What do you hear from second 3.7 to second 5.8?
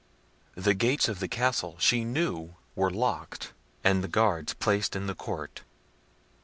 and guards placed in the court.